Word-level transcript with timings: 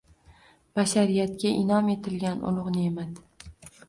Bashariyatga 0.77 1.51
inʼom 1.59 1.91
etilgan 1.95 2.41
ulugʻ 2.53 2.71
neʼmat 2.79 3.21